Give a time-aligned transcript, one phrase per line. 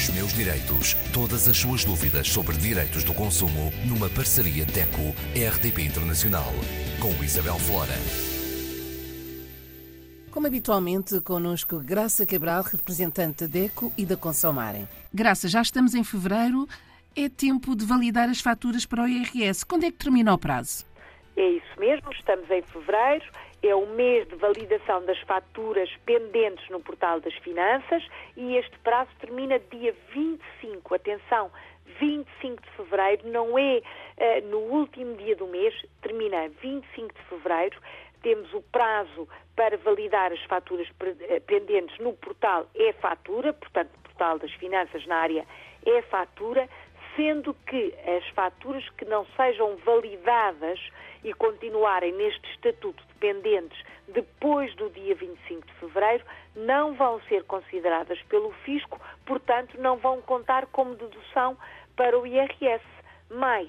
[0.00, 0.94] Os meus direitos.
[1.12, 6.50] Todas as suas dúvidas sobre direitos do consumo numa parceria DECO-RDP Internacional.
[6.98, 7.92] Com Isabel Flora.
[10.30, 14.88] Como habitualmente, connosco Graça Cabral, representante da DECO e da Consomarem.
[15.12, 16.66] Graça, já estamos em fevereiro.
[17.14, 19.66] É tempo de validar as faturas para o IRS.
[19.66, 20.86] Quando é que termina o prazo?
[21.36, 23.26] É isso mesmo, estamos em fevereiro,
[23.62, 28.06] é o mês de validação das faturas pendentes no Portal das Finanças
[28.36, 30.94] e este prazo termina dia 25.
[30.94, 31.50] Atenção,
[31.98, 37.78] 25 de fevereiro, não é uh, no último dia do mês, termina 25 de fevereiro.
[38.22, 44.38] Temos o prazo para validar as faturas eh, pendentes no portal é fatura, portanto, portal
[44.38, 45.46] das finanças na área
[45.86, 46.68] é fatura
[47.20, 50.80] sendo que as faturas que não sejam validadas
[51.22, 56.24] e continuarem neste estatuto dependentes depois do dia 25 de fevereiro
[56.56, 61.58] não vão ser consideradas pelo fisco, portanto, não vão contar como dedução
[61.94, 62.82] para o IRS.
[63.28, 63.68] Mas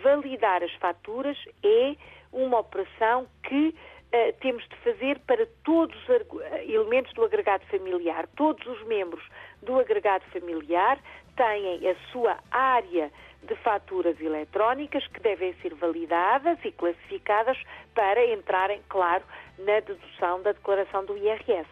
[0.00, 1.96] validar as faturas é
[2.32, 3.74] uma operação que
[4.12, 8.26] uh, temos de fazer para todos os elementos do agregado familiar.
[8.36, 9.24] Todos os membros
[9.62, 10.98] do agregado familiar
[11.36, 13.10] têm a sua área
[13.42, 17.58] de faturas eletrónicas que devem ser validadas e classificadas
[17.94, 19.24] para entrarem, claro,
[19.58, 21.68] na dedução da declaração do IRS.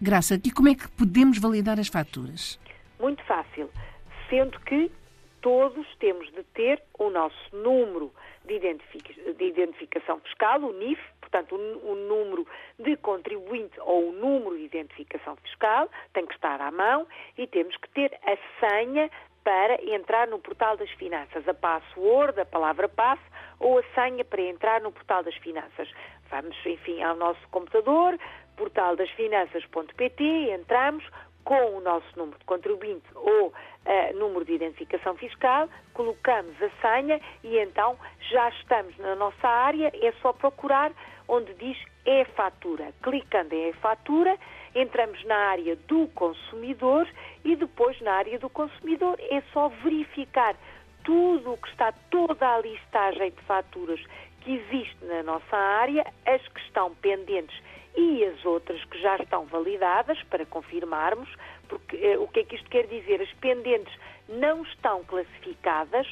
[0.00, 2.58] Graça, e como é que podemos validar as faturas?
[3.00, 3.70] Muito fácil,
[4.28, 4.90] sendo que
[5.44, 8.10] todos temos de ter o nosso número
[8.46, 8.54] de,
[9.44, 12.46] identificação fiscal, o NIF, portanto, o, número
[12.78, 17.06] de contribuinte ou o número de identificação fiscal tem que estar à mão
[17.36, 19.10] e temos que ter a senha
[19.44, 23.22] para entrar no portal das finanças, a password, a palavra passe
[23.60, 25.90] ou a senha para entrar no portal das finanças.
[26.30, 28.18] Vamos, enfim, ao nosso computador,
[28.56, 31.04] portaldasfinanças.pt, entramos,
[31.44, 37.20] com o nosso número de contribuinte ou uh, número de identificação fiscal, colocamos a senha
[37.42, 37.96] e então
[38.30, 40.92] já estamos na nossa área, é só procurar
[41.28, 42.92] onde diz e-fatura.
[43.02, 44.36] Clicando em e-fatura,
[44.74, 47.08] entramos na área do consumidor
[47.44, 50.56] e depois na área do consumidor é só verificar
[51.04, 54.00] tudo o que está, toda a listagem de faturas
[54.40, 57.58] que existe na nossa área, as que estão pendentes
[57.96, 61.28] e as outras que já estão validadas para confirmarmos,
[61.68, 63.20] porque eh, o que é que isto quer dizer?
[63.20, 63.94] As pendentes
[64.28, 66.06] não estão classificadas,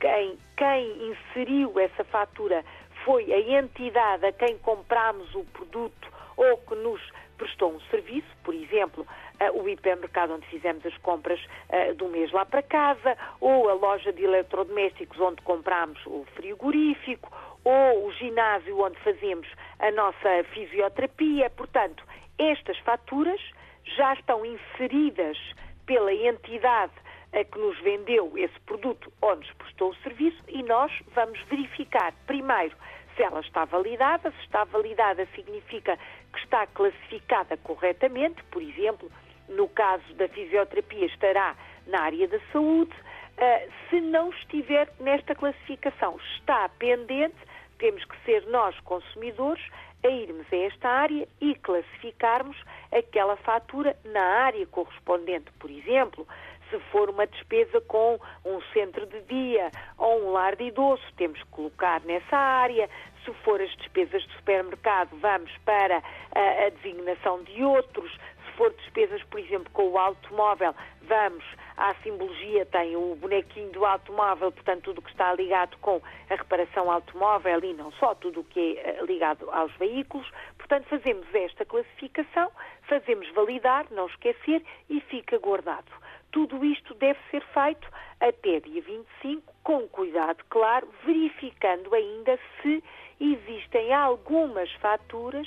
[0.00, 2.64] quem, quem inseriu essa fatura
[3.04, 7.00] foi a entidade a quem compramos o produto ou que nos
[7.36, 9.06] prestou um serviço, por exemplo,
[9.54, 14.12] o hipermercado onde fizemos as compras uh, do mês lá para casa, ou a loja
[14.12, 17.30] de eletrodomésticos onde compramos o frigorífico,
[17.68, 19.46] ou o ginásio onde fazemos
[19.78, 21.50] a nossa fisioterapia.
[21.50, 22.02] Portanto,
[22.38, 23.38] estas faturas
[23.84, 25.36] já estão inseridas
[25.84, 26.94] pela entidade
[27.34, 32.14] a que nos vendeu esse produto ou nos prestou o serviço e nós vamos verificar
[32.26, 32.74] primeiro
[33.14, 34.30] se ela está validada.
[34.30, 35.98] Se está validada significa
[36.32, 39.12] que está classificada corretamente, por exemplo,
[39.46, 41.54] no caso da fisioterapia estará
[41.86, 42.94] na área da saúde.
[43.36, 47.36] Uh, se não estiver nesta classificação, está pendente,
[47.78, 49.64] temos que ser nós, consumidores,
[50.04, 52.56] a irmos a esta área e classificarmos
[52.92, 55.50] aquela fatura na área correspondente.
[55.58, 56.26] Por exemplo,
[56.70, 61.38] se for uma despesa com um centro de dia ou um lar de idoso, temos
[61.42, 62.88] que colocar nessa área.
[63.24, 66.02] Se for as despesas de supermercado, vamos para
[66.34, 68.16] a, a designação de outros.
[68.58, 71.44] For despesas, por exemplo, com o automóvel, vamos
[71.76, 76.34] à simbologia, tem o bonequinho do automóvel, portanto, tudo o que está ligado com a
[76.34, 80.28] reparação automóvel e não só, tudo o que é eh, ligado aos veículos.
[80.56, 82.50] Portanto, fazemos esta classificação,
[82.88, 84.60] fazemos validar, não esquecer
[84.90, 85.92] e fica guardado.
[86.32, 92.82] Tudo isto deve ser feito até dia 25, com cuidado, claro, verificando ainda se
[93.20, 95.46] existem algumas faturas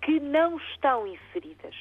[0.00, 1.74] que não estão inseridas.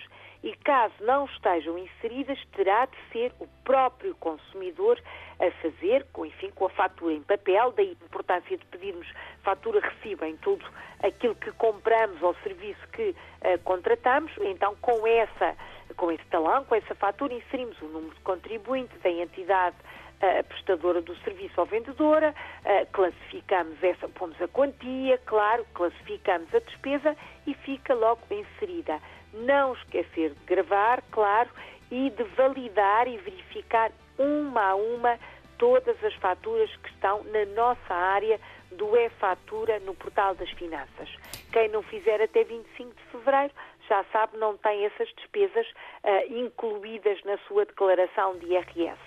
[0.43, 4.99] E caso não estejam inseridas, terá de ser o próprio consumidor
[5.39, 9.07] a fazer, com, enfim, com a fatura em papel, daí a importância de pedirmos
[9.43, 10.65] fatura recibo em tudo
[11.03, 15.55] aquilo que compramos ou serviço que uh, contratamos, então com essa
[15.95, 21.01] com esse talão, com essa fatura, inserimos o número de contribuinte da entidade uh, prestadora
[21.01, 27.15] do serviço ou vendedora, uh, classificamos essa, pomos a quantia, claro, classificamos a despesa
[27.45, 28.99] e fica logo inserida.
[29.33, 31.49] Não esquecer de gravar, claro,
[31.89, 35.19] e de validar e verificar uma a uma
[35.57, 38.39] todas as faturas que estão na nossa área
[38.71, 41.09] do e-fatura no portal das finanças.
[41.51, 43.53] Quem não fizer até 25 de fevereiro
[43.87, 48.99] já sabe, não tem essas despesas uh, incluídas na sua declaração de IRS.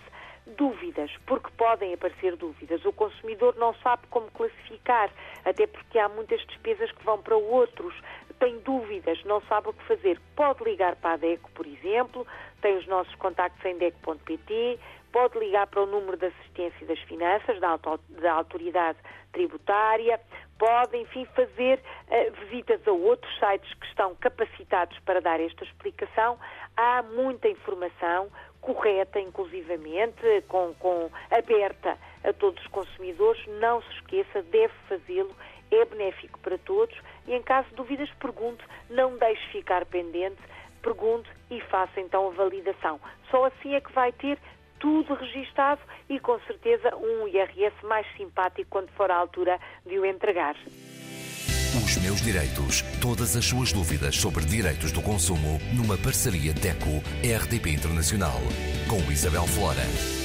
[0.59, 2.85] dúvidas, porque podem aparecer dúvidas.
[2.85, 5.11] O consumidor não sabe como classificar,
[5.43, 7.95] até porque há muitas despesas que vão para outros,
[8.39, 10.21] tem dúvidas, não sabe o que fazer.
[10.37, 12.27] Pode ligar para a DECO, por exemplo,
[12.61, 14.79] tem os nossos contactos em DECO.pt,
[15.13, 17.79] pode ligar para o número de assistência das finanças da,
[18.21, 18.99] da autoridade
[19.33, 20.21] tributária,
[20.59, 26.39] pode, enfim, fazer uh, visitas a outros sites que estão capacitados para dar esta explicação.
[26.77, 28.29] Há muita informação
[28.61, 33.45] correta, inclusivamente, com, com, aberta a todos os consumidores.
[33.61, 35.35] Não se esqueça, deve fazê-lo,
[35.71, 36.97] é benéfico para todos.
[37.27, 40.41] E em caso de dúvidas, pergunte, não deixe ficar pendente,
[40.83, 43.01] pergunte e faça então a validação.
[43.31, 44.39] Só assim é que vai ter
[44.79, 50.05] tudo registado e com certeza um IRS mais simpático quando for a altura de o
[50.05, 50.55] entregar.
[51.75, 52.83] Os meus direitos.
[53.01, 58.39] Todas as suas dúvidas sobre direitos do consumo numa parceria DECO-RDP Internacional
[58.89, 60.24] com Isabel Flora.